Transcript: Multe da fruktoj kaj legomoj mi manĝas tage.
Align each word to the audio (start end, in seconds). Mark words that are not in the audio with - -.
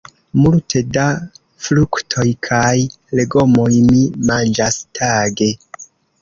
Multe 0.43 0.79
da 0.95 1.03
fruktoj 1.65 2.25
kaj 2.47 2.71
legomoj 3.19 3.69
mi 3.91 4.01
manĝas 4.31 4.81
tage. 5.03 5.53